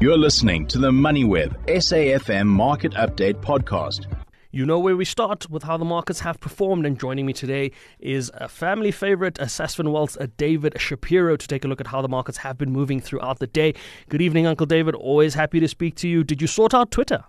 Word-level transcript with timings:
You're 0.00 0.16
listening 0.16 0.66
to 0.68 0.78
the 0.78 0.90
MoneyWeb 0.90 1.66
SAFM 1.66 2.46
Market 2.46 2.94
Update 2.94 3.34
Podcast. 3.42 4.06
You 4.50 4.64
know 4.64 4.78
where 4.78 4.96
we 4.96 5.04
start 5.04 5.50
with 5.50 5.62
how 5.62 5.76
the 5.76 5.84
markets 5.84 6.20
have 6.20 6.40
performed, 6.40 6.86
and 6.86 6.98
joining 6.98 7.26
me 7.26 7.34
today 7.34 7.72
is 7.98 8.30
a 8.32 8.48
family 8.48 8.92
favorite, 8.92 9.38
a 9.38 9.44
Sasfin 9.44 9.92
Wealth's 9.92 10.16
a 10.18 10.26
David 10.26 10.80
Shapiro, 10.80 11.36
to 11.36 11.46
take 11.46 11.66
a 11.66 11.68
look 11.68 11.82
at 11.82 11.86
how 11.86 12.00
the 12.00 12.08
markets 12.08 12.38
have 12.38 12.56
been 12.56 12.72
moving 12.72 12.98
throughout 12.98 13.40
the 13.40 13.46
day. 13.46 13.74
Good 14.08 14.22
evening, 14.22 14.46
Uncle 14.46 14.64
David. 14.64 14.94
Always 14.94 15.34
happy 15.34 15.60
to 15.60 15.68
speak 15.68 15.96
to 15.96 16.08
you. 16.08 16.24
Did 16.24 16.40
you 16.40 16.48
sort 16.48 16.72
out 16.72 16.90
Twitter? 16.90 17.22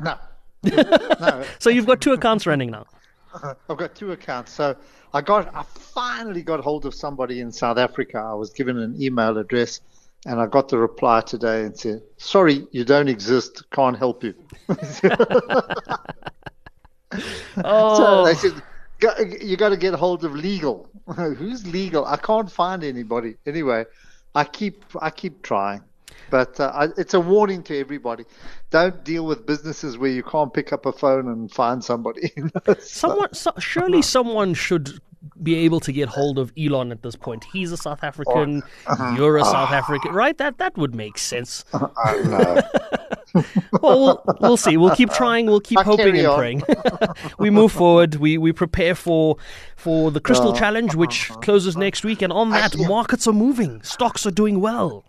No. 0.00 0.16
no. 0.62 1.44
so 1.58 1.68
you've 1.68 1.84
got 1.84 2.00
two 2.00 2.14
accounts 2.14 2.46
running 2.46 2.70
now. 2.70 2.86
Uh-huh. 3.34 3.54
I've 3.68 3.76
got 3.76 3.94
two 3.94 4.12
accounts. 4.12 4.54
So 4.54 4.74
I 5.12 5.20
got, 5.20 5.54
I 5.54 5.64
finally 5.64 6.42
got 6.42 6.60
hold 6.60 6.86
of 6.86 6.94
somebody 6.94 7.40
in 7.40 7.52
South 7.52 7.76
Africa. 7.76 8.16
I 8.16 8.32
was 8.32 8.48
given 8.48 8.78
an 8.78 9.02
email 9.02 9.36
address, 9.36 9.82
and 10.26 10.40
I 10.40 10.46
got 10.46 10.68
the 10.68 10.78
reply 10.78 11.20
today 11.20 11.62
and 11.64 11.76
said, 11.78 12.02
"Sorry, 12.16 12.66
you 12.70 12.84
don't 12.84 13.08
exist. 13.08 13.64
Can't 13.70 13.96
help 13.98 14.24
you." 14.24 14.34
Oh, 17.62 17.96
So 17.96 18.24
they 18.24 18.34
said, 18.34 18.60
"You 19.40 19.56
got 19.56 19.68
to 19.68 19.76
get 19.76 19.94
hold 19.94 20.24
of 20.24 20.34
legal." 20.34 20.88
Who's 21.16 21.66
legal? 21.66 22.04
I 22.04 22.16
can't 22.16 22.50
find 22.50 22.82
anybody. 22.82 23.36
Anyway, 23.46 23.84
I 24.34 24.44
keep, 24.44 24.84
I 25.00 25.10
keep 25.10 25.42
trying. 25.42 25.82
But 26.30 26.58
uh, 26.58 26.72
I, 26.74 26.88
it's 26.96 27.14
a 27.14 27.20
warning 27.20 27.62
to 27.64 27.78
everybody: 27.78 28.24
don't 28.70 29.04
deal 29.04 29.26
with 29.26 29.46
businesses 29.46 29.96
where 29.98 30.10
you 30.10 30.22
can't 30.22 30.52
pick 30.52 30.72
up 30.72 30.86
a 30.86 30.92
phone 30.92 31.28
and 31.28 31.50
find 31.52 31.84
somebody. 31.84 32.32
So- 32.66 32.74
someone, 32.80 33.34
so, 33.34 33.52
surely 33.58 34.02
someone 34.02 34.54
should 34.54 34.98
be 35.42 35.54
able 35.56 35.80
to 35.80 35.92
get 35.92 36.08
hold 36.08 36.38
of 36.38 36.52
Elon 36.58 36.92
at 36.92 37.02
this 37.02 37.16
point. 37.16 37.44
He's 37.52 37.72
a 37.72 37.76
South 37.76 38.02
African. 38.02 38.62
You're 39.16 39.38
a 39.38 39.44
South 39.44 39.70
African, 39.70 40.12
right? 40.12 40.36
That 40.38 40.58
that 40.58 40.76
would 40.76 40.94
make 40.94 41.18
sense. 41.18 41.64
I 41.72 42.18
know. 42.22 42.62
Well, 43.82 43.98
we'll, 43.98 44.36
we'll 44.40 44.56
see. 44.56 44.76
We'll 44.76 44.94
keep 44.94 45.10
trying. 45.10 45.46
We'll 45.46 45.60
keep 45.60 45.78
I'll 45.78 45.84
hoping 45.84 46.16
and 46.16 46.26
on. 46.26 46.38
praying. 46.38 46.62
we 47.38 47.50
move 47.50 47.72
forward. 47.72 48.14
We 48.14 48.38
we 48.38 48.52
prepare 48.52 48.94
for 48.94 49.36
for 49.76 50.12
the 50.12 50.20
Cristal 50.20 50.52
Uh, 50.52 50.58
Challenge, 50.58 50.94
which 50.94 51.30
closes 51.42 51.76
next 51.76 52.04
week. 52.04 52.22
And 52.22 52.32
on 52.32 52.50
that, 52.50 52.76
yeah. 52.76 52.86
markets 52.86 53.26
are 53.26 53.32
moving. 53.32 53.82
Stocks 53.82 54.24
are 54.24 54.30
doing 54.30 54.60
well. 54.60 55.04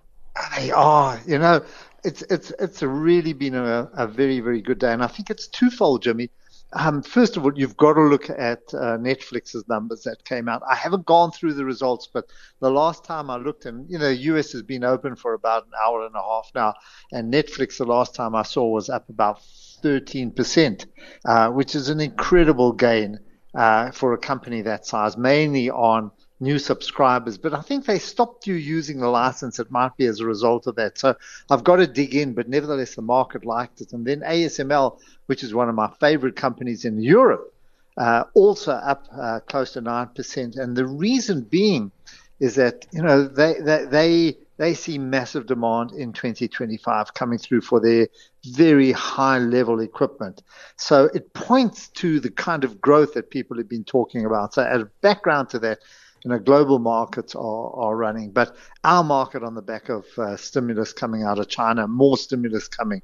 They 0.58 0.72
are, 0.72 1.20
you 1.28 1.38
know, 1.38 1.64
it's 2.04 2.24
it's 2.24 2.52
it's 2.60 2.82
really 2.82 3.34
been 3.34 3.56
a, 3.56 3.90
a 3.94 4.08
very 4.08 4.40
very 4.40 4.62
good 4.62 4.80
day, 4.80 4.92
and 4.92 5.04
I 5.04 5.08
think 5.08 5.30
it's 5.30 5.48
twofold, 5.48 6.02
Jimmy. 6.02 6.30
Um, 6.78 7.02
first 7.02 7.38
of 7.38 7.46
all, 7.46 7.58
you've 7.58 7.78
got 7.78 7.94
to 7.94 8.02
look 8.02 8.30
at 8.30 8.62
uh, 8.74 8.98
Netflix's 8.98 9.66
numbers 9.70 10.04
that 10.04 10.26
came 10.26 10.50
out. 10.50 10.62
I 10.70 10.76
haven't 10.76 11.06
gone 11.06 11.32
through 11.32 11.54
the 11.54 11.64
results, 11.64 12.10
but 12.12 12.26
the 12.60 12.70
last 12.70 13.06
time 13.06 13.30
I 13.30 13.38
looked, 13.38 13.66
and 13.66 13.90
you 13.90 13.98
know, 13.98 14.10
US 14.10 14.52
has 14.52 14.62
been 14.62 14.84
open 14.84 15.16
for 15.16 15.34
about 15.34 15.66
an 15.66 15.72
hour 15.86 16.06
and 16.06 16.14
a 16.16 16.22
half 16.22 16.52
now, 16.54 16.74
and 17.14 17.34
Netflix 17.34 17.78
the 17.78 17.86
last 17.86 18.14
time 18.14 18.36
I 18.36 18.44
saw 18.44 18.68
was 18.68 18.90
up 18.90 19.08
about 19.08 19.40
13%, 19.84 20.86
uh, 21.24 21.50
which 21.50 21.76
is 21.76 21.88
an 21.88 22.02
incredible 22.02 22.74
gain 22.74 23.20
uh, 23.56 23.92
for 23.92 24.14
a 24.14 24.18
company 24.18 24.62
that 24.64 24.86
size, 24.86 25.16
mainly 25.16 25.70
on 25.70 26.12
new 26.40 26.60
subscribers. 26.60 27.38
But 27.38 27.54
I 27.54 27.62
think 27.62 27.86
they 27.86 28.00
stopped 28.00 28.48
you 28.48 28.56
using 28.56 29.00
the 29.00 29.08
license. 29.08 29.60
It 29.60 29.72
might 29.72 29.96
be 29.98 30.06
as 30.06 30.20
a 30.20 30.26
result 30.26 30.68
of 30.68 30.76
that. 30.76 30.98
So 30.98 31.16
I've 31.50 31.64
got 31.64 31.78
to 31.78 31.88
dig 31.88 32.16
in, 32.16 32.34
but 32.34 32.50
nevertheless, 32.50 32.96
the 32.96 33.02
market 33.02 33.46
liked 33.46 33.82
it. 33.82 33.94
And 33.94 34.06
then 34.06 34.22
ASML, 34.22 35.00
which 35.28 35.44
is 35.44 35.54
one 35.54 35.70
of 35.70 35.76
my 35.76 35.90
favorite 36.00 36.36
companies 36.36 36.86
in 36.86 37.02
Europe, 37.02 37.54
uh, 37.98 38.26
also 38.34 38.74
up 38.74 39.08
uh, 39.18 39.40
close 39.42 39.74
to 39.74 39.82
9%. 39.82 40.58
And 40.58 40.76
the 40.76 40.86
reason 40.86 41.42
being 41.42 41.92
is 42.40 42.56
that, 42.56 42.86
you 42.92 43.02
know, 43.02 43.24
they, 43.24 43.54
they, 43.62 43.86
they, 43.86 44.38
they 44.58 44.74
see 44.74 44.98
massive 44.98 45.46
demand 45.48 45.92
in 45.92 46.12
2025 46.12 47.14
coming 47.14 47.38
through 47.38 47.62
for 47.62 47.80
their 47.80 48.08
very 48.46 48.92
high 48.92 49.38
level 49.38 49.80
equipment. 49.80 50.44
So 50.76 51.10
it 51.14 51.34
points 51.34 51.88
to 51.90 52.20
the 52.20 52.32
kind 52.32 52.66
of 52.66 52.82
growth 52.82 53.14
that 53.14 53.30
people 53.30 53.58
have 53.58 53.70
been 53.70 53.86
talking 53.86 54.26
about. 54.26 54.54
So 54.54 54.64
as 54.64 54.82
a 54.82 54.92
background 55.02 55.50
to 55.50 55.60
that, 55.60 55.80
you 56.26 56.32
know, 56.32 56.40
global 56.40 56.80
markets 56.80 57.36
are, 57.36 57.70
are 57.76 57.96
running, 57.96 58.32
but 58.32 58.58
our 58.84 59.04
market 59.04 59.44
on 59.44 59.54
the 59.54 59.62
back 59.62 59.90
of 59.90 60.06
uh, 60.18 60.36
stimulus 60.36 60.92
coming 60.92 61.22
out 61.22 61.38
of 61.38 61.48
China, 61.48 61.88
more 61.88 62.18
stimulus 62.18 62.68
coming, 62.68 63.04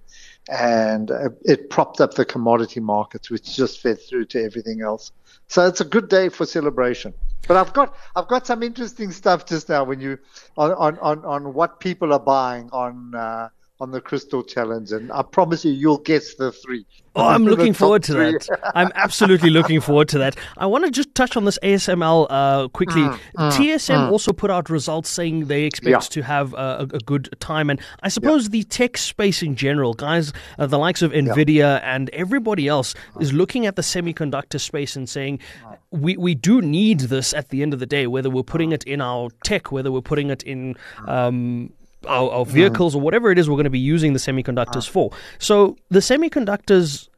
and 0.49 1.11
uh, 1.11 1.29
it 1.43 1.69
propped 1.69 2.01
up 2.01 2.15
the 2.15 2.25
commodity 2.25 2.79
markets, 2.79 3.29
which 3.29 3.55
just 3.55 3.79
fed 3.79 3.99
through 4.01 4.25
to 4.25 4.43
everything 4.43 4.81
else. 4.81 5.11
So 5.49 5.67
it's 5.67 5.81
a 5.81 5.85
good 5.85 6.09
day 6.09 6.29
for 6.29 6.47
celebration. 6.47 7.13
But 7.47 7.57
I've 7.57 7.73
got 7.73 7.95
I've 8.15 8.27
got 8.27 8.47
some 8.47 8.63
interesting 8.63 9.11
stuff 9.11 9.45
just 9.45 9.69
now 9.69 9.83
when 9.83 10.01
you 10.01 10.17
on 10.57 10.71
on, 10.71 10.97
on, 10.97 11.23
on 11.23 11.53
what 11.53 11.79
people 11.79 12.13
are 12.13 12.19
buying 12.19 12.71
on 12.71 13.13
uh, 13.13 13.49
on 13.81 13.90
the 13.90 14.00
Cristal 14.00 14.44
Challenge, 14.44 14.92
and 14.92 15.12
I 15.12 15.24
promise 15.24 15.66
you, 15.66 15.72
you'll 15.72 15.97
guess 15.97 16.36
the 16.36 16.52
three. 16.52 16.86
Oh, 17.16 17.28
I'm 17.28 17.46
looking 17.52 17.74
forward 17.74 18.03
to 18.03 18.14
three. 18.14 18.31
that. 18.34 18.72
I'm 18.75 18.92
absolutely 18.94 19.50
looking 19.50 19.81
forward 19.81 20.08
to 20.09 20.19
that. 20.19 20.36
I 20.56 20.68
want 20.68 20.86
to 20.86 20.92
just 20.92 21.14
touch 21.16 21.36
on 21.36 21.46
this 21.46 21.58
ASML 21.64 22.28
uh, 22.30 22.68
quickly. 22.69 23.02
Mm, 23.02 23.19
mm, 23.36 23.52
TSM 23.52 24.08
mm. 24.08 24.12
also 24.12 24.34
put 24.34 24.52
out 24.52 24.69
results 24.69 25.09
saying 25.09 25.47
they 25.47 25.64
expect 25.64 25.90
Yeah. 25.92 26.00
to 26.00 26.22
have 26.22 26.53
a, 26.53 26.88
a 26.94 27.00
good 27.00 27.30
time, 27.40 27.72
and 27.72 27.81
I 28.03 28.09
suppose 28.09 28.50
the 28.50 28.64
tech 28.66 28.97
space 28.97 29.42
in 29.42 29.56
general, 29.56 29.96
guys, 29.96 30.31
uh, 30.59 30.68
the 30.68 30.78
likes 30.78 31.02
of 31.02 31.12
Nvidia 31.12 31.81
and 31.84 32.12
everybody 32.12 32.68
else 32.68 32.94
uh. 33.16 33.19
is 33.19 33.34
looking 33.34 33.66
at 33.66 33.75
the 33.75 33.81
semiconductor 33.81 34.59
space 34.59 34.96
and 34.96 35.09
saying 35.09 35.40
uh. 35.66 35.75
we 35.90 36.16
we 36.18 36.36
do 36.36 36.62
need 36.62 37.00
this 37.00 37.34
at 37.34 37.50
the 37.50 37.63
end 37.63 37.74
of 37.74 37.80
the 37.80 37.88
day, 37.88 38.06
whether 38.06 38.30
we're 38.30 38.44
putting 38.44 38.74
uh. 38.74 38.75
it 38.75 38.84
in 38.84 39.02
our 39.02 39.31
tech, 39.44 39.72
whether 39.72 39.92
we're 39.92 40.02
putting 40.02 40.30
it 40.30 40.44
in. 40.44 40.75
Um, 41.08 41.74
our, 42.07 42.31
our 42.31 42.45
vehicles 42.45 42.95
or 42.95 43.01
whatever 43.01 43.31
it 43.31 43.38
is 43.38 43.50
we're 43.50 43.56
going 43.56 43.63
to 43.66 43.69
be 43.69 43.79
using 43.79 44.13
the 44.13 44.19
semiconductors 44.19 44.89
for. 44.89 45.12
So 45.39 45.78
the 45.89 46.00
semiconductors 46.00 47.09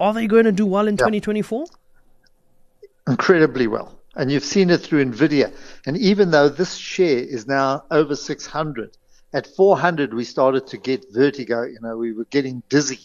are 0.00 0.12
they 0.12 0.26
going 0.26 0.44
to 0.44 0.52
do 0.52 0.66
well 0.66 0.88
in 0.88 0.96
2024? 0.96 1.66
incredibly 3.08 3.66
well. 3.66 3.98
And 4.14 4.30
you've 4.30 4.44
seen 4.44 4.70
it 4.70 4.78
through 4.78 5.04
NVIDIA. 5.04 5.52
And 5.86 5.96
even 5.96 6.30
though 6.30 6.48
this 6.48 6.74
share 6.74 7.18
is 7.18 7.46
now 7.46 7.84
over 7.90 8.14
600, 8.14 8.96
at 9.32 9.46
400 9.46 10.12
we 10.12 10.24
started 10.24 10.66
to 10.68 10.76
get 10.76 11.06
vertigo. 11.12 11.62
You 11.62 11.78
know, 11.80 11.96
we 11.96 12.12
were 12.12 12.26
getting 12.26 12.62
dizzy 12.68 13.00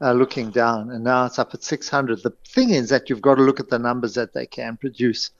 uh, 0.00 0.12
looking 0.12 0.50
down, 0.50 0.90
and 0.90 1.04
now 1.04 1.26
it's 1.26 1.38
up 1.38 1.52
at 1.54 1.62
600. 1.62 2.22
The 2.22 2.32
thing 2.48 2.70
is 2.70 2.88
that 2.88 3.10
you've 3.10 3.22
got 3.22 3.36
to 3.36 3.42
look 3.42 3.60
at 3.60 3.68
the 3.68 3.78
numbers 3.78 4.14
that 4.14 4.32
they 4.32 4.46
can 4.46 4.76
produce. 4.76 5.30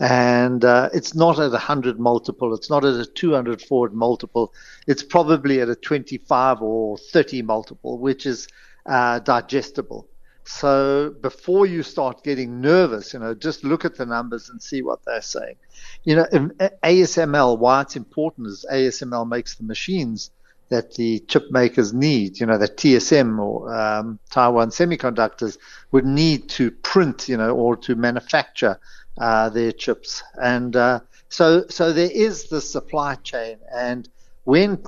And 0.00 0.64
uh, 0.64 0.90
it's 0.92 1.14
not 1.14 1.38
at 1.40 1.48
a 1.48 1.50
100 1.50 1.98
multiple. 1.98 2.54
It's 2.54 2.70
not 2.70 2.84
at 2.84 2.94
a 2.94 3.06
200 3.06 3.60
forward 3.60 3.94
multiple. 3.94 4.52
It's 4.86 5.02
probably 5.02 5.60
at 5.60 5.68
a 5.68 5.74
25 5.74 6.62
or 6.62 6.98
30 6.98 7.42
multiple, 7.42 7.98
which 7.98 8.24
is 8.24 8.46
uh, 8.86 9.18
digestible. 9.18 10.08
So 10.44 11.14
before 11.20 11.66
you 11.66 11.82
start 11.82 12.24
getting 12.24 12.60
nervous, 12.60 13.12
you 13.12 13.18
know, 13.18 13.34
just 13.34 13.64
look 13.64 13.84
at 13.84 13.96
the 13.96 14.06
numbers 14.06 14.48
and 14.48 14.62
see 14.62 14.80
what 14.82 15.04
they're 15.04 15.20
saying. 15.20 15.56
You 16.04 16.16
know, 16.16 16.24
ASML, 16.24 17.58
why 17.58 17.82
it's 17.82 17.96
important 17.96 18.46
is 18.46 18.64
ASML 18.72 19.28
makes 19.28 19.56
the 19.56 19.64
machines 19.64 20.30
that 20.68 20.94
the 20.94 21.20
chip 21.20 21.50
makers 21.50 21.92
need, 21.92 22.38
you 22.40 22.46
know, 22.46 22.58
that 22.58 22.76
TSM 22.76 23.38
or 23.38 23.74
um, 23.74 24.18
Taiwan 24.30 24.68
Semiconductors 24.68 25.58
would 25.92 26.04
need 26.04 26.48
to 26.50 26.70
print, 26.70 27.28
you 27.28 27.36
know, 27.36 27.54
or 27.56 27.76
to 27.76 27.94
manufacture 27.94 28.78
uh, 29.18 29.48
their 29.48 29.72
chips. 29.72 30.22
And 30.40 30.76
uh, 30.76 31.00
so, 31.28 31.66
so 31.68 31.92
there 31.92 32.10
is 32.10 32.44
the 32.44 32.60
supply 32.60 33.16
chain. 33.16 33.58
And 33.74 34.08
when 34.44 34.82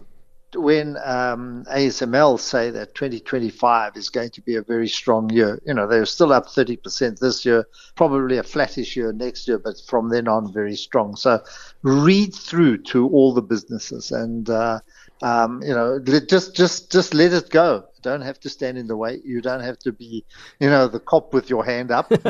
when 0.57 0.97
um, 1.05 1.65
ASML 1.71 2.39
say 2.39 2.71
that 2.71 2.95
2025 2.95 3.97
is 3.97 4.09
going 4.09 4.31
to 4.31 4.41
be 4.41 4.57
a 4.57 4.63
very 4.63 4.89
strong 4.89 5.31
year, 5.31 5.61
you 5.65 5.75
know, 5.75 5.87
they're 5.87 6.07
still 6.07 6.33
up 6.33 6.47
30% 6.47 7.19
this 7.19 7.45
year, 7.45 7.67
probably 7.95 8.39
a 8.39 8.43
flattish 8.43 8.97
year 8.97 9.13
next 9.13 9.47
year, 9.47 9.59
but 9.59 9.77
from 9.87 10.09
then 10.09 10.27
on, 10.27 10.53
very 10.53 10.77
strong. 10.77 11.15
So 11.17 11.41
read 11.83 12.35
through 12.35 12.79
to 12.85 13.09
all 13.09 13.33
the 13.33 13.43
businesses 13.43 14.11
and, 14.11 14.49
uh, 14.51 14.81
um, 15.23 15.63
you 15.63 15.75
know, 15.75 15.99
just, 16.01 16.55
just, 16.57 16.91
just 16.91 17.15
let 17.15 17.33
it 17.33 17.51
go. 17.51 17.85
Don't 18.03 18.23
have 18.23 18.41
to 18.41 18.49
stand 18.49 18.79
in 18.79 18.87
the 18.87 18.97
way. 18.97 19.21
You 19.27 19.43
don't 19.43 19.61
have 19.61 19.79
to 19.81 19.93
be, 19.93 20.25
you 20.59 20.71
know, 20.71 20.89
the 20.89 20.99
cop 21.01 21.35
with 21.35 21.51
your 21.51 21.63
hand 21.67 21.91
up. 21.91 22.11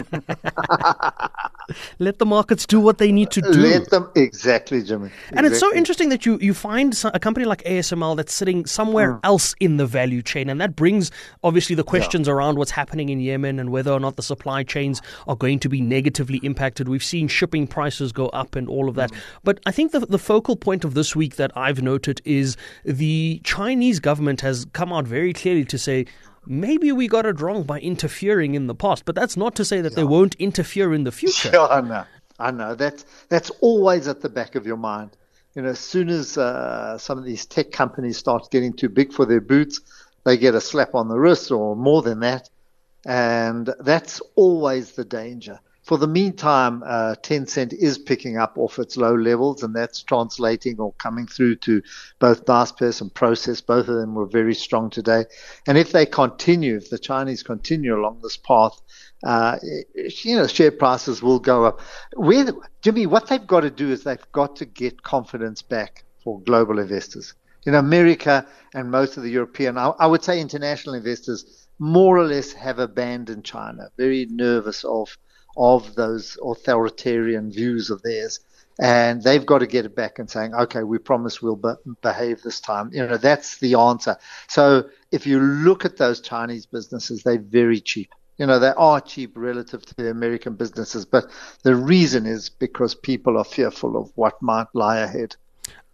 Let 2.00 2.18
the 2.18 2.26
markets 2.26 2.66
do 2.66 2.80
what 2.80 2.98
they 2.98 3.12
need 3.12 3.30
to 3.30 3.40
do. 3.40 3.50
let 3.50 3.90
them, 3.90 4.10
exactly, 4.16 4.82
Jimmy. 4.82 5.10
And 5.32 5.46
it's 5.46 5.60
so 5.60 5.72
interesting 5.72 6.08
that 6.08 6.26
you, 6.26 6.38
you 6.40 6.52
find 6.54 7.00
a 7.14 7.20
company 7.20 7.46
like 7.46 7.62
ASML 7.64 8.16
that's 8.16 8.32
sitting 8.32 8.66
somewhere 8.66 9.00
Mm. 9.14 9.20
else 9.24 9.54
in 9.60 9.76
the 9.76 9.86
value 9.86 10.20
chain. 10.22 10.48
And 10.50 10.60
that 10.60 10.74
brings, 10.76 11.10
obviously, 11.44 11.74
the 11.76 11.84
questions 11.84 12.28
around 12.28 12.58
what's 12.58 12.72
happening 12.72 13.08
in 13.08 13.20
Yemen 13.20 13.58
and 13.60 13.70
whether 13.70 13.92
or 13.92 14.00
not 14.00 14.16
the 14.16 14.22
supply 14.22 14.62
chains 14.64 15.00
are 15.28 15.36
going 15.36 15.58
to 15.60 15.68
be 15.68 15.80
negatively 15.80 16.38
impacted. 16.42 16.88
We've 16.88 17.02
seen 17.04 17.28
shipping 17.28 17.66
prices 17.68 18.10
go 18.12 18.26
up 18.30 18.56
and 18.56 18.68
all 18.68 18.88
of 18.88 18.94
Mm. 18.96 18.98
that. 18.98 19.12
But 19.44 19.60
I 19.66 19.70
think 19.70 19.92
the, 19.92 20.00
the 20.00 20.18
focal 20.18 20.56
point 20.56 20.84
of 20.84 20.94
this 20.94 21.14
week 21.14 21.36
that 21.36 21.50
I've 21.56 21.80
noted 21.82 22.20
is 22.24 22.56
the 22.84 23.40
Chinese 23.44 24.00
government 24.00 24.40
has 24.40 24.66
come 24.72 24.92
out 24.92 25.06
very 25.06 25.32
clearly 25.32 25.64
to 25.66 25.78
say, 25.78 26.06
Maybe 26.46 26.90
we 26.90 27.06
got 27.06 27.26
it 27.26 27.40
wrong 27.40 27.64
by 27.64 27.80
interfering 27.80 28.54
in 28.54 28.66
the 28.66 28.74
past, 28.74 29.04
but 29.04 29.14
that's 29.14 29.36
not 29.36 29.54
to 29.56 29.64
say 29.64 29.82
that 29.82 29.94
they 29.94 30.04
won't 30.04 30.34
interfere 30.36 30.94
in 30.94 31.04
the 31.04 31.12
future. 31.12 31.50
Yeah, 31.54 31.66
I 31.66 31.80
know. 31.82 32.04
I 32.38 32.50
know. 32.50 32.74
That's 32.74 33.04
that's 33.28 33.50
always 33.60 34.08
at 34.08 34.22
the 34.22 34.30
back 34.30 34.54
of 34.54 34.66
your 34.66 34.78
mind. 34.78 35.16
You 35.54 35.62
know, 35.62 35.68
as 35.68 35.78
soon 35.78 36.08
as 36.08 36.38
uh, 36.38 36.96
some 36.96 37.18
of 37.18 37.24
these 37.24 37.44
tech 37.44 37.72
companies 37.72 38.16
start 38.16 38.50
getting 38.50 38.72
too 38.72 38.88
big 38.88 39.12
for 39.12 39.26
their 39.26 39.40
boots, 39.40 39.80
they 40.24 40.36
get 40.36 40.54
a 40.54 40.60
slap 40.60 40.94
on 40.94 41.08
the 41.08 41.18
wrist 41.18 41.50
or 41.50 41.76
more 41.76 42.02
than 42.02 42.20
that. 42.20 42.48
And 43.04 43.72
that's 43.80 44.20
always 44.36 44.92
the 44.92 45.04
danger. 45.04 45.60
For 45.90 45.98
the 45.98 46.06
meantime, 46.06 46.84
uh, 46.86 47.16
Tencent 47.20 47.72
is 47.72 47.98
picking 47.98 48.36
up 48.36 48.56
off 48.56 48.78
its 48.78 48.96
low 48.96 49.12
levels, 49.12 49.64
and 49.64 49.74
that's 49.74 50.04
translating 50.04 50.78
or 50.78 50.92
coming 50.98 51.26
through 51.26 51.56
to 51.56 51.82
both 52.20 52.44
Naspers 52.44 53.00
and 53.00 53.12
Prosus. 53.12 53.60
Both 53.60 53.88
of 53.88 53.96
them 53.96 54.14
were 54.14 54.26
very 54.26 54.54
strong 54.54 54.90
today. 54.90 55.24
And 55.66 55.76
if 55.76 55.90
they 55.90 56.06
continue, 56.06 56.76
if 56.76 56.90
the 56.90 56.98
Chinese 57.00 57.42
continue 57.42 57.96
along 57.96 58.20
this 58.22 58.36
path, 58.36 58.80
uh, 59.24 59.58
you 60.22 60.36
know, 60.36 60.46
share 60.46 60.70
prices 60.70 61.24
will 61.24 61.40
go 61.40 61.64
up. 61.64 61.80
Jimmy, 62.82 63.06
what 63.06 63.26
they've 63.26 63.44
got 63.44 63.62
to 63.62 63.70
do 63.70 63.90
is 63.90 64.04
they've 64.04 64.30
got 64.30 64.54
to 64.56 64.66
get 64.66 65.02
confidence 65.02 65.60
back 65.60 66.04
for 66.22 66.40
global 66.42 66.78
investors. 66.78 67.34
Know, 67.66 67.80
America 67.80 68.46
and 68.74 68.92
most 68.92 69.16
of 69.16 69.24
the 69.24 69.30
European, 69.30 69.76
I, 69.76 69.88
I 69.98 70.06
would 70.06 70.22
say 70.22 70.40
international 70.40 70.94
investors, 70.94 71.66
more 71.80 72.16
or 72.16 72.26
less 72.26 72.52
have 72.52 72.78
abandoned 72.78 73.44
China, 73.44 73.88
very 73.96 74.26
nervous 74.30 74.84
of 74.84 75.18
of 75.56 75.94
those 75.94 76.38
authoritarian 76.42 77.50
views 77.50 77.90
of 77.90 78.02
theirs. 78.02 78.40
And 78.80 79.22
they've 79.22 79.44
got 79.44 79.58
to 79.58 79.66
get 79.66 79.84
it 79.84 79.94
back 79.94 80.18
and 80.18 80.30
saying, 80.30 80.54
okay, 80.54 80.84
we 80.84 80.96
promise 80.96 81.42
we'll 81.42 81.56
be- 81.56 81.92
behave 82.00 82.42
this 82.42 82.60
time. 82.60 82.90
You 82.94 83.06
know, 83.06 83.18
that's 83.18 83.58
the 83.58 83.74
answer. 83.74 84.16
So 84.48 84.88
if 85.12 85.26
you 85.26 85.38
look 85.38 85.84
at 85.84 85.98
those 85.98 86.20
Chinese 86.20 86.64
businesses, 86.64 87.22
they're 87.22 87.38
very 87.38 87.80
cheap. 87.80 88.10
You 88.38 88.46
know, 88.46 88.58
they 88.58 88.72
are 88.78 89.02
cheap 89.02 89.32
relative 89.34 89.84
to 89.84 89.94
the 89.96 90.10
American 90.10 90.54
businesses, 90.54 91.04
but 91.04 91.26
the 91.62 91.74
reason 91.74 92.24
is 92.24 92.48
because 92.48 92.94
people 92.94 93.36
are 93.36 93.44
fearful 93.44 93.98
of 93.98 94.10
what 94.14 94.40
might 94.40 94.68
lie 94.72 95.00
ahead. 95.00 95.36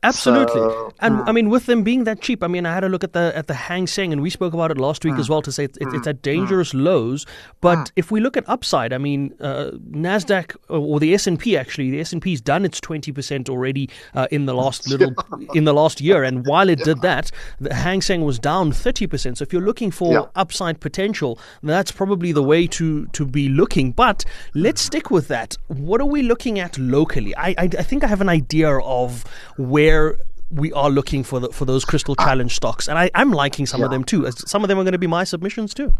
Absolutely, 0.06 0.60
so, 0.60 0.92
and 1.00 1.16
mm. 1.16 1.28
I 1.28 1.32
mean, 1.32 1.50
with 1.50 1.66
them 1.66 1.82
being 1.82 2.04
that 2.04 2.20
cheap, 2.20 2.42
I 2.42 2.46
mean, 2.46 2.64
I 2.64 2.72
had 2.72 2.84
a 2.84 2.88
look 2.88 3.02
at 3.02 3.12
the 3.12 3.32
at 3.34 3.48
the 3.48 3.54
Hang 3.54 3.86
Seng, 3.86 4.12
and 4.12 4.22
we 4.22 4.30
spoke 4.30 4.54
about 4.54 4.70
it 4.70 4.78
last 4.78 5.04
week 5.04 5.14
mm. 5.14 5.18
as 5.18 5.28
well 5.28 5.42
to 5.42 5.50
say 5.50 5.64
it's, 5.64 5.76
it's, 5.78 5.92
it's 5.94 6.06
at 6.06 6.22
dangerous 6.22 6.72
mm. 6.72 6.84
lows. 6.84 7.26
But 7.60 7.78
mm. 7.78 7.90
if 7.96 8.10
we 8.12 8.20
look 8.20 8.36
at 8.36 8.48
upside, 8.48 8.92
I 8.92 8.98
mean, 8.98 9.34
uh, 9.40 9.72
Nasdaq 9.90 10.54
or 10.68 11.00
the 11.00 11.12
S 11.12 11.26
and 11.26 11.38
P 11.38 11.56
actually, 11.56 11.90
the 11.90 12.00
S 12.00 12.12
and 12.12 12.22
P's 12.22 12.40
done 12.40 12.64
its 12.64 12.80
twenty 12.80 13.10
percent 13.10 13.48
already 13.48 13.90
uh, 14.14 14.28
in 14.30 14.46
the 14.46 14.54
last 14.54 14.88
little 14.90 15.12
in 15.54 15.64
the 15.64 15.74
last 15.74 16.00
year, 16.00 16.22
and 16.22 16.46
while 16.46 16.68
it 16.68 16.84
did 16.84 17.02
that, 17.02 17.32
the 17.60 17.74
Hang 17.74 18.00
Seng 18.00 18.24
was 18.24 18.38
down 18.38 18.70
thirty 18.70 19.06
percent. 19.08 19.38
So 19.38 19.42
if 19.42 19.52
you're 19.52 19.62
looking 19.62 19.90
for 19.90 20.12
yeah. 20.12 20.26
upside 20.36 20.80
potential, 20.80 21.38
that's 21.62 21.90
probably 21.90 22.30
the 22.30 22.44
way 22.44 22.68
to 22.68 23.06
to 23.06 23.26
be 23.26 23.48
looking. 23.48 23.90
But 23.90 24.24
let's 24.54 24.80
stick 24.80 25.10
with 25.10 25.26
that. 25.28 25.56
What 25.66 26.00
are 26.00 26.06
we 26.06 26.22
looking 26.22 26.60
at 26.60 26.78
locally? 26.78 27.34
I 27.36 27.48
I, 27.58 27.64
I 27.64 27.82
think 27.82 28.04
I 28.04 28.06
have 28.06 28.20
an 28.20 28.28
idea 28.28 28.70
of 28.78 29.24
where 29.56 29.95
where 29.96 30.18
we 30.50 30.72
are 30.72 30.90
looking 30.90 31.24
for 31.24 31.40
the, 31.40 31.48
for 31.48 31.64
those 31.64 31.84
Cristal 31.84 32.14
challenge 32.16 32.54
stocks, 32.54 32.88
and 32.88 32.98
I, 32.98 33.10
am 33.14 33.32
liking 33.32 33.66
some 33.66 33.80
yeah. 33.80 33.86
of 33.86 33.92
them 33.92 34.04
too. 34.04 34.30
Some 34.30 34.62
of 34.62 34.68
them 34.68 34.78
are 34.78 34.84
going 34.84 34.92
to 34.92 34.98
be 34.98 35.06
my 35.06 35.24
submissions 35.24 35.74
too. 35.74 35.94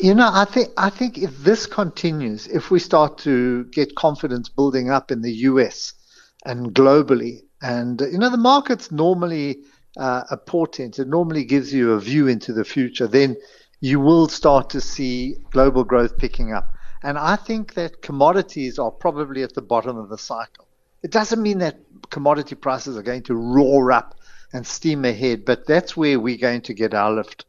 You 0.00 0.14
know, 0.14 0.30
I 0.32 0.46
think 0.46 0.70
I 0.78 0.88
think 0.88 1.18
if 1.18 1.36
this 1.38 1.66
continues, 1.66 2.46
if 2.46 2.70
we 2.70 2.78
start 2.78 3.18
to 3.18 3.64
get 3.64 3.94
confidence 3.94 4.48
building 4.48 4.90
up 4.90 5.10
in 5.10 5.20
the 5.20 5.32
U.S. 5.50 5.92
and 6.46 6.74
globally, 6.74 7.42
and 7.60 8.00
you 8.00 8.18
know, 8.18 8.30
the 8.30 8.38
market's 8.38 8.90
normally 8.90 9.58
uh, 9.98 10.22
a 10.30 10.38
portent. 10.38 10.98
It 10.98 11.08
normally 11.08 11.44
gives 11.44 11.74
you 11.74 11.92
a 11.92 12.00
view 12.00 12.26
into 12.26 12.54
the 12.54 12.64
future. 12.64 13.06
Then 13.06 13.36
you 13.80 14.00
will 14.00 14.28
start 14.28 14.70
to 14.70 14.80
see 14.80 15.36
global 15.50 15.84
growth 15.84 16.16
picking 16.16 16.54
up. 16.54 16.72
And 17.02 17.18
I 17.18 17.36
think 17.36 17.74
that 17.74 18.00
commodities 18.00 18.78
are 18.78 18.90
probably 18.90 19.42
at 19.42 19.52
the 19.52 19.62
bottom 19.62 19.98
of 19.98 20.08
the 20.08 20.18
cycle. 20.18 20.65
It 21.06 21.12
doesn't 21.12 21.40
mean 21.40 21.58
that 21.58 21.78
commodity 22.10 22.56
prices 22.56 22.96
are 22.96 23.02
going 23.02 23.22
to 23.22 23.34
roar 23.36 23.92
up 23.92 24.16
and 24.52 24.66
steam 24.66 25.04
ahead, 25.04 25.44
but 25.44 25.64
that's 25.64 25.96
where 25.96 26.18
we're 26.18 26.36
going 26.36 26.62
to 26.62 26.74
get 26.74 26.94
our 26.94 27.12
lift. 27.12 27.44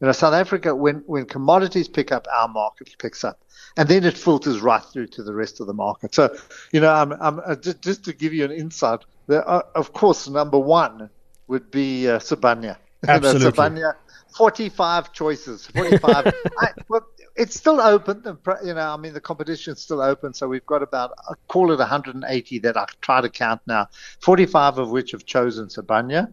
You 0.00 0.06
know, 0.06 0.12
South 0.12 0.32
Africa, 0.32 0.74
when, 0.74 1.04
when 1.04 1.26
commodities 1.26 1.88
pick 1.88 2.10
up, 2.10 2.26
our 2.34 2.48
market 2.48 2.96
picks 2.98 3.22
up. 3.22 3.38
And 3.76 3.86
then 3.86 4.04
it 4.04 4.16
filters 4.16 4.62
right 4.62 4.82
through 4.82 5.08
to 5.08 5.22
the 5.22 5.34
rest 5.34 5.60
of 5.60 5.66
the 5.66 5.74
market. 5.74 6.14
So, 6.14 6.34
you 6.72 6.80
know, 6.80 6.90
I'm, 6.90 7.12
I'm, 7.12 7.38
uh, 7.44 7.54
just, 7.56 7.82
just 7.82 8.02
to 8.06 8.14
give 8.14 8.32
you 8.32 8.46
an 8.46 8.50
insight, 8.50 9.00
there 9.26 9.46
are, 9.46 9.66
of 9.74 9.92
course, 9.92 10.26
number 10.26 10.58
one 10.58 11.10
would 11.48 11.70
be 11.70 12.08
uh, 12.08 12.18
Sibanye. 12.18 12.78
Absolutely. 13.06 13.40
You 13.44 13.44
know, 13.44 13.92
Sibanye, 13.92 13.94
45 14.34 15.12
choices. 15.12 15.66
45. 15.66 16.32
I, 16.60 16.68
well, 16.88 17.06
it's 17.36 17.56
still 17.56 17.80
open. 17.80 18.22
You 18.64 18.74
know, 18.74 18.92
I 18.92 18.96
mean, 18.96 19.14
the 19.14 19.20
competition's 19.20 19.82
still 19.82 20.00
open. 20.00 20.34
So 20.34 20.48
we've 20.48 20.66
got 20.66 20.82
about, 20.82 21.12
I 21.28 21.34
call 21.48 21.72
it 21.72 21.78
180 21.78 22.58
that 22.60 22.76
I 22.76 22.86
try 23.00 23.20
to 23.20 23.28
count 23.28 23.60
now, 23.66 23.88
45 24.20 24.78
of 24.78 24.90
which 24.90 25.12
have 25.12 25.24
chosen 25.24 25.68
Sibanye. 25.68 26.32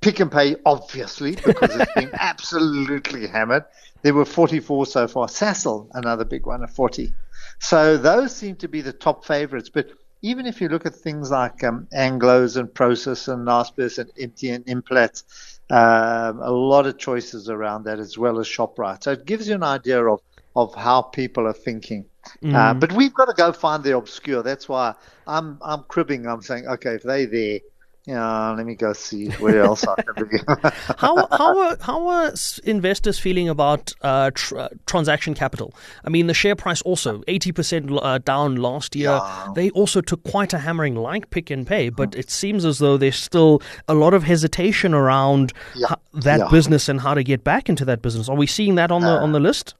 Pick 0.00 0.20
n 0.20 0.30
Pay, 0.30 0.56
obviously, 0.64 1.34
because 1.34 1.74
it's 1.74 1.92
been 1.94 2.10
absolutely 2.18 3.26
hammered. 3.26 3.64
There 4.02 4.14
were 4.14 4.24
44 4.24 4.86
so 4.86 5.08
far. 5.08 5.26
Sasol, 5.26 5.88
another 5.92 6.24
big 6.24 6.46
one, 6.46 6.62
of 6.62 6.70
40. 6.70 7.12
So 7.58 7.96
those 7.96 8.34
seem 8.34 8.56
to 8.56 8.68
be 8.68 8.80
the 8.80 8.92
top 8.92 9.24
favorites. 9.24 9.68
But 9.68 9.90
even 10.22 10.46
if 10.46 10.60
you 10.60 10.68
look 10.68 10.86
at 10.86 10.94
things 10.94 11.30
like 11.30 11.64
um, 11.64 11.88
Anglos 11.92 12.56
and 12.56 12.72
Prosus 12.72 13.26
and 13.32 13.46
Naspers 13.46 13.98
and 13.98 14.10
MTN 14.14 14.66
Implats, 14.66 15.24
um, 15.70 16.40
a 16.40 16.50
lot 16.50 16.86
of 16.86 16.98
choices 16.98 17.48
around 17.48 17.84
that 17.84 17.98
as 17.98 18.16
well 18.16 18.38
as 18.38 18.46
ShopRite. 18.46 19.02
So 19.02 19.12
it 19.12 19.26
gives 19.26 19.48
you 19.48 19.54
an 19.54 19.62
idea 19.62 20.04
of 20.04 20.20
of 20.58 20.74
how 20.74 21.02
people 21.02 21.46
are 21.46 21.52
thinking. 21.52 22.04
Mm. 22.42 22.54
Uh, 22.54 22.74
but 22.74 22.92
we've 22.92 23.14
got 23.14 23.26
to 23.26 23.34
go 23.34 23.52
find 23.52 23.84
the 23.84 23.96
obscure. 23.96 24.42
That's 24.42 24.68
why 24.68 24.94
I'm 25.26 25.58
I'm 25.62 25.84
cribbing. 25.84 26.26
I'm 26.26 26.42
saying, 26.42 26.66
okay, 26.66 26.94
if 26.96 27.02
they're 27.02 27.26
there, 27.26 27.60
yeah, 28.08 28.52
let 28.52 28.64
me 28.64 28.74
go 28.74 28.94
see 28.94 29.28
where 29.32 29.62
else 29.62 29.84
I 29.86 30.00
can 30.02 30.28
be. 30.28 30.38
how 30.98 31.28
how 31.30 31.58
are 31.58 31.76
how 31.80 32.08
are 32.08 32.32
investors 32.64 33.18
feeling 33.18 33.50
about 33.50 33.92
uh, 34.00 34.30
tr- 34.34 34.58
uh, 34.58 34.68
transaction 34.86 35.34
capital? 35.34 35.74
I 36.04 36.08
mean, 36.08 36.26
the 36.26 36.34
share 36.34 36.56
price 36.56 36.80
also 36.82 37.22
eighty 37.28 37.52
percent 37.52 37.90
uh, 37.92 38.18
down 38.18 38.56
last 38.56 38.96
year. 38.96 39.10
Yeah. 39.10 39.48
They 39.54 39.68
also 39.70 40.00
took 40.00 40.22
quite 40.24 40.54
a 40.54 40.58
hammering, 40.58 40.96
like 40.96 41.28
Pick 41.28 41.50
n 41.50 41.66
Pay, 41.66 41.90
but 41.90 42.12
mm. 42.12 42.18
it 42.18 42.30
seems 42.30 42.64
as 42.64 42.78
though 42.78 42.96
there's 42.96 43.16
still 43.16 43.60
a 43.86 43.94
lot 43.94 44.14
of 44.14 44.22
hesitation 44.24 44.94
around 44.94 45.52
yeah. 45.76 45.94
that 46.14 46.50
business 46.50 46.88
and 46.88 47.00
how 47.00 47.12
to 47.14 47.22
get 47.22 47.44
back 47.44 47.68
into 47.68 47.84
that 47.84 48.00
business. 48.00 48.28
Are 48.28 48.36
we 48.36 48.46
seeing 48.46 48.76
that 48.76 48.90
on 48.90 49.02
the 49.02 49.20
on 49.20 49.32
the 49.32 49.40
list? 49.40 49.74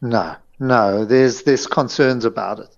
No, 0.00 0.36
no. 0.58 1.04
There's 1.04 1.42
there's 1.42 1.66
concerns 1.66 2.24
about 2.24 2.58
it. 2.60 2.76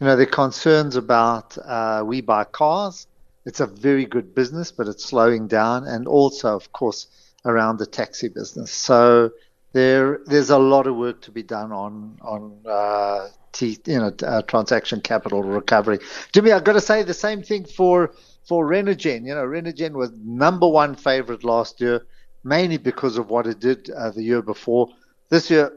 You 0.00 0.06
know, 0.06 0.16
there 0.16 0.26
are 0.26 0.30
concerns 0.30 0.96
about 0.96 1.56
uh, 1.58 2.02
WeBuyCars. 2.02 3.06
It's 3.44 3.60
a 3.60 3.66
very 3.66 4.04
good 4.06 4.34
business, 4.34 4.72
but 4.72 4.88
it's 4.88 5.04
slowing 5.04 5.48
down, 5.48 5.86
and 5.86 6.06
also, 6.06 6.54
of 6.54 6.72
course, 6.72 7.06
around 7.44 7.78
the 7.78 7.86
taxi 7.86 8.28
business. 8.28 8.70
So 8.72 9.30
there 9.72 10.20
there's 10.26 10.50
a 10.50 10.58
lot 10.58 10.86
of 10.86 10.96
work 10.96 11.20
to 11.22 11.30
be 11.30 11.42
done 11.42 11.72
on 11.72 12.18
on 12.22 12.60
uh, 12.66 13.28
T, 13.52 13.78
you 13.86 13.98
know 13.98 14.12
uh, 14.24 14.42
transaction 14.42 15.00
capital 15.00 15.42
recovery. 15.42 15.98
Jimmy, 16.32 16.52
I've 16.52 16.64
got 16.64 16.74
to 16.74 16.80
say 16.80 17.02
the 17.02 17.14
same 17.14 17.42
thing 17.42 17.64
for 17.64 18.12
for 18.48 18.66
Renergen. 18.66 19.26
You 19.26 19.34
know, 19.34 19.44
Renergen 19.44 19.92
was 19.92 20.10
number 20.24 20.68
one 20.68 20.94
favorite 20.94 21.44
last 21.44 21.80
year, 21.80 22.06
mainly 22.44 22.78
because 22.78 23.18
of 23.18 23.28
what 23.30 23.46
it 23.46 23.60
did 23.60 23.90
uh, 23.90 24.10
the 24.10 24.22
year 24.22 24.42
before. 24.42 24.88
This 25.30 25.50
year, 25.50 25.72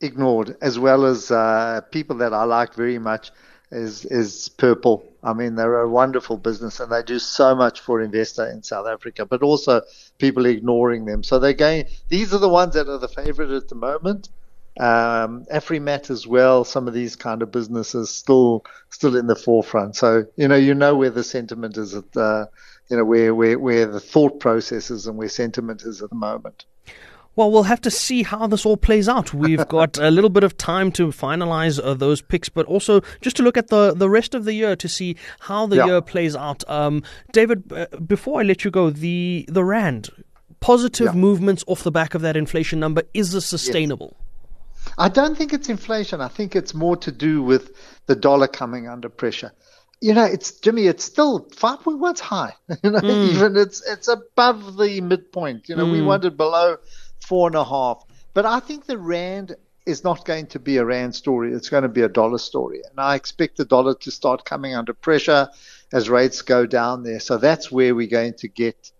ignored, 0.00 0.56
as 0.60 0.78
well 0.78 1.04
as 1.04 1.30
uh, 1.30 1.80
people 1.90 2.16
that 2.18 2.32
I 2.32 2.44
like 2.44 2.74
very 2.74 2.98
much 2.98 3.30
is 3.70 4.04
is 4.04 4.48
Purple. 4.48 5.04
I 5.22 5.32
mean, 5.32 5.54
they're 5.54 5.80
a 5.80 5.88
wonderful 5.88 6.36
business 6.36 6.80
and 6.80 6.90
they 6.90 7.02
do 7.02 7.18
so 7.18 7.54
much 7.54 7.80
for 7.80 8.00
investor 8.00 8.46
in 8.46 8.62
South 8.62 8.86
Africa, 8.86 9.26
but 9.26 9.42
also 9.42 9.82
people 10.18 10.46
ignoring 10.46 11.04
them. 11.04 11.22
So 11.22 11.38
they're 11.38 11.52
going. 11.52 11.84
These 12.08 12.34
are 12.34 12.38
the 12.38 12.48
ones 12.48 12.74
that 12.74 12.88
are 12.88 12.98
the 12.98 13.08
favorite 13.08 13.50
at 13.50 13.68
the 13.68 13.74
moment. 13.76 14.28
Um, 14.78 15.44
Afrimat 15.52 16.10
as 16.10 16.26
well. 16.26 16.64
Some 16.64 16.88
of 16.88 16.94
these 16.94 17.16
kind 17.16 17.42
of 17.42 17.52
businesses 17.52 18.10
still 18.10 18.64
still 18.88 19.16
in 19.16 19.26
the 19.26 19.36
forefront. 19.36 19.96
So 19.96 20.26
you 20.36 20.48
know, 20.48 20.56
you 20.56 20.74
know 20.74 20.94
where 20.96 21.10
the 21.10 21.24
sentiment 21.24 21.76
is 21.76 21.94
at. 21.94 22.16
Uh, 22.16 22.46
you 22.88 22.96
know 22.96 23.04
where 23.04 23.34
where 23.34 23.58
where 23.58 23.86
the 23.86 24.00
thought 24.00 24.40
process 24.40 24.90
is 24.90 25.06
and 25.06 25.16
where 25.16 25.28
sentiment 25.28 25.82
is 25.82 26.02
at 26.02 26.10
the 26.10 26.16
moment. 26.16 26.64
Well, 27.36 27.50
we'll 27.50 27.62
have 27.64 27.80
to 27.82 27.90
see 27.90 28.22
how 28.22 28.46
this 28.46 28.66
all 28.66 28.76
plays 28.76 29.08
out. 29.08 29.32
We've 29.32 29.66
got 29.68 29.98
a 29.98 30.10
little 30.10 30.30
bit 30.30 30.44
of 30.44 30.56
time 30.56 30.92
to 30.92 31.08
finalize 31.08 31.82
uh, 31.82 31.94
those 31.94 32.20
picks, 32.20 32.48
but 32.48 32.66
also 32.66 33.00
just 33.20 33.36
to 33.36 33.42
look 33.42 33.56
at 33.56 33.68
the, 33.68 33.94
the 33.94 34.10
rest 34.10 34.34
of 34.34 34.44
the 34.44 34.52
year 34.52 34.76
to 34.76 34.88
see 34.88 35.16
how 35.40 35.66
the 35.66 35.76
yeah. 35.76 35.86
year 35.86 36.00
plays 36.00 36.34
out. 36.34 36.68
Um, 36.68 37.02
David, 37.32 37.72
uh, 37.72 37.86
before 37.98 38.40
I 38.40 38.42
let 38.42 38.64
you 38.64 38.70
go, 38.70 38.90
the 38.90 39.44
the 39.48 39.64
rand 39.64 40.10
positive 40.60 41.06
yeah. 41.06 41.12
movements 41.12 41.64
off 41.66 41.82
the 41.82 41.90
back 41.90 42.14
of 42.14 42.20
that 42.22 42.36
inflation 42.36 42.78
number 42.80 43.02
is 43.14 43.32
this 43.32 43.46
sustainable? 43.46 44.16
Yes. 44.18 44.94
I 44.98 45.08
don't 45.08 45.36
think 45.36 45.52
it's 45.52 45.68
inflation. 45.68 46.20
I 46.20 46.28
think 46.28 46.56
it's 46.56 46.74
more 46.74 46.96
to 46.98 47.12
do 47.12 47.42
with 47.42 47.72
the 48.06 48.16
dollar 48.16 48.48
coming 48.48 48.88
under 48.88 49.08
pressure 49.08 49.52
you 50.00 50.14
know, 50.14 50.24
it's 50.24 50.52
Jimmy. 50.52 50.86
It's 50.86 51.04
still 51.04 51.46
five 51.54 51.80
point 51.80 51.98
one's 51.98 52.20
high. 52.20 52.54
You 52.82 52.90
know, 52.90 53.00
mm. 53.00 53.28
even 53.30 53.56
it's 53.56 53.86
it's 53.86 54.08
above 54.08 54.76
the 54.78 55.00
midpoint. 55.00 55.68
You 55.68 55.76
know, 55.76 55.86
mm. 55.86 55.92
we 55.92 55.98
hmm. 56.00 56.06
wanted 56.06 56.36
below 56.36 56.78
four 57.26 57.46
and 57.48 57.56
a 57.56 57.64
half. 57.64 58.04
But 58.34 58.46
I 58.46 58.60
think 58.60 58.86
the 58.86 58.98
rand 58.98 59.56
is 59.86 60.04
not 60.04 60.24
going 60.24 60.46
to 60.48 60.58
be 60.58 60.76
a 60.76 60.84
rand 60.84 61.14
story. 61.14 61.52
It's 61.52 61.68
going 61.68 61.82
to 61.82 61.88
be 61.88 62.02
a 62.02 62.08
dollar 62.08 62.38
story, 62.38 62.82
and 62.88 63.00
I 63.00 63.14
expect 63.14 63.56
the 63.56 63.64
dollar 63.64 63.94
to 63.94 64.10
start 64.10 64.44
coming 64.44 64.74
under 64.74 64.92
pressure. 64.94 65.48
as 65.92 66.08
rates 66.08 66.42
go 66.42 66.66
down 66.66 67.02
there. 67.02 67.18
So 67.20 67.36
that's 67.36 67.70
where 67.72 67.94
we're 67.94 68.06
going 68.06 68.34
to 68.34 68.48
get 68.48 68.92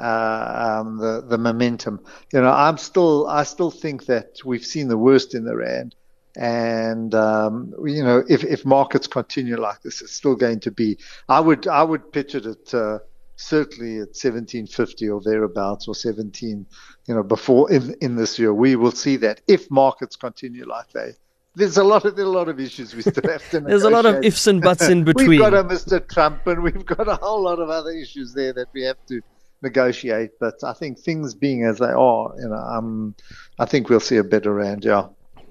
uh, 0.00 0.80
um, 0.80 0.98
the 0.98 1.24
the 1.26 1.38
momentum. 1.38 2.00
You 2.32 2.40
know, 2.40 2.50
I'm 2.50 2.78
still 2.78 3.26
I 3.28 3.44
still 3.44 3.70
think 3.70 4.06
that 4.06 4.40
we've 4.44 4.64
seen 4.64 4.88
the 4.88 4.98
worst 4.98 5.34
in 5.34 5.44
the 5.44 5.56
rand, 5.56 5.94
and 6.36 7.14
um, 7.14 7.72
you 7.84 8.02
know, 8.02 8.22
if 8.28 8.44
if 8.44 8.64
markets 8.64 9.06
continue 9.06 9.56
like 9.56 9.82
this, 9.82 10.02
it's 10.02 10.12
still 10.12 10.34
going 10.34 10.60
to 10.60 10.70
be. 10.70 10.98
I 11.28 11.40
would 11.40 11.66
I 11.66 11.82
would 11.82 12.12
pitch 12.12 12.34
it 12.34 12.46
at 12.46 12.74
uh, 12.74 12.98
certainly 13.36 13.96
at 13.96 14.14
1750 14.14 15.08
or 15.08 15.20
thereabouts 15.20 15.88
or 15.88 15.94
17. 15.94 16.66
You 17.06 17.14
know, 17.14 17.22
before 17.22 17.70
in 17.70 17.94
in 18.00 18.16
this 18.16 18.38
year, 18.38 18.52
we 18.54 18.76
will 18.76 18.92
see 18.92 19.16
that 19.18 19.40
if 19.48 19.70
markets 19.70 20.16
continue 20.16 20.66
like 20.66 20.90
they 20.90 21.14
there's 21.56 21.76
a 21.76 21.84
lot 21.84 22.04
of 22.04 22.16
there's 22.16 22.26
a 22.26 22.30
lot 22.30 22.48
of 22.48 22.58
issues 22.58 22.94
we 22.94 23.02
still 23.02 23.30
have 23.30 23.48
to. 23.50 23.60
there's 23.66 23.84
a 23.84 23.90
lot 23.90 24.06
of 24.06 24.24
ifs 24.24 24.46
and 24.46 24.60
buts 24.60 24.88
in 24.88 25.04
between. 25.10 25.28
we've 25.28 25.38
got 25.38 25.54
a 25.54 25.62
Mr. 25.62 26.06
Trump, 26.06 26.46
and 26.46 26.62
we've 26.62 26.84
got 26.84 27.08
a 27.08 27.16
whole 27.16 27.42
lot 27.42 27.60
of 27.60 27.70
other 27.70 27.90
issues 27.90 28.34
there 28.34 28.52
that 28.52 28.68
we 28.72 28.82
have 28.82 28.96
to 29.06 29.20
negotiate. 29.62 30.32
But 30.40 30.64
I 30.64 30.72
think 30.72 30.98
things 30.98 31.34
being 31.34 31.64
as 31.64 31.78
they 31.78 31.86
are, 31.86 32.32
you 32.38 32.48
know, 32.48 32.56
um, 32.56 33.14
I 33.58 33.66
think 33.66 33.88
we'll 33.88 34.00
see 34.00 34.16
a 34.16 34.24
better 34.24 34.52
rand. 34.52 34.84
Yeah. 34.84 35.08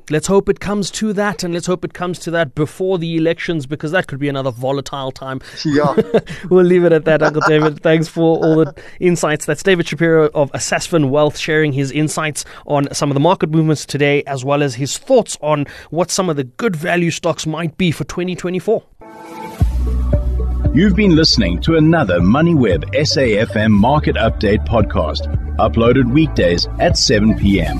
Let's 0.10 0.28
hope 0.28 0.50
it 0.50 0.60
comes 0.60 0.92
to 0.92 1.14
that, 1.14 1.44
and 1.44 1.54
let's 1.54 1.66
hope 1.66 1.86
it 1.86 1.94
comes 1.94 2.20
to 2.20 2.32
that 2.32 2.56
before 2.56 2.98
the 2.98 3.16
elections, 3.16 3.66
because 3.66 3.92
that 3.92 4.08
could 4.08 4.20
be 4.20 4.28
another 4.28 4.52
volatile 4.52 5.12
time. 5.12 5.40
Yeah. 5.64 5.96
we'll 6.50 6.66
leave 6.66 6.84
it 6.84 6.92
at 6.92 7.06
that, 7.06 7.24
Uncle 7.24 7.42
David. 7.48 7.82
Thanks 7.82 8.08
for 8.08 8.38
all 8.38 8.56
the 8.58 8.76
insights. 9.00 9.46
That's 9.46 9.64
David 9.64 9.88
Shapiro 9.88 10.30
of 10.34 10.52
Sasfin 10.54 11.10
Wealth 11.10 11.38
sharing 11.38 11.72
his 11.72 11.92
insights 11.92 12.44
on 12.66 12.94
some 12.94 13.10
of 13.10 13.14
the 13.14 13.22
market 13.22 13.50
movements 13.50 13.86
today, 13.86 14.24
as 14.24 14.44
well 14.44 14.62
as 14.62 14.76
his 14.76 14.98
thoughts 14.98 15.38
on 15.42 15.66
what 15.90 16.12
some 16.12 16.30
of 16.30 16.36
the 16.36 16.44
good 16.44 16.76
value 16.76 17.12
stocks 17.12 17.46
might 17.46 17.78
be 17.78 17.92
for 17.92 18.04
2024. 18.04 18.84
You've 20.74 20.96
been 20.96 21.16
listening 21.16 21.62
to 21.62 21.78
another 21.78 22.20
MoneyWeb 22.20 22.96
SAFM 22.96 23.72
Market 23.72 24.16
Update 24.16 24.66
podcast, 24.66 25.28
uploaded 25.58 26.12
weekdays 26.12 26.68
at 26.80 26.98
7 26.98 27.38
p.m. 27.38 27.80